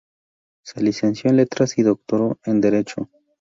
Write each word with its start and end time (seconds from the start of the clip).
Se 0.63 0.81
licenció 0.81 1.29
en 1.29 1.35
Letras 1.37 1.77
y 1.77 1.83
doctoró 1.83 2.39
en 2.45 2.59
Derecho. 2.59 3.07